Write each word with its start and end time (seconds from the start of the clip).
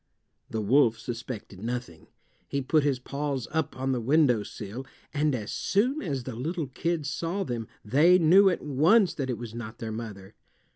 The 0.49 0.61
wolf 0.61 0.97
suspected 0.97 1.61
nothing. 1.61 2.07
He 2.47 2.59
put 2.63 2.83
his 2.83 2.97
paws 2.97 3.47
up 3.51 3.77
on 3.77 3.91
the 3.91 4.01
windowsill, 4.01 4.83
and 5.13 5.35
as 5.35 5.51
soon 5.51 6.01
as 6.01 6.23
the 6.23 6.35
little 6.35 6.65
kids 6.69 7.07
saw 7.07 7.43
them 7.43 7.67
they 7.85 8.17
knew 8.17 8.49
at 8.49 8.63
once 8.63 9.13
that 9.13 9.29
it 9.29 9.37
was 9.37 9.53
not 9.53 9.77
their 9.77 9.91
mother. 9.91 10.33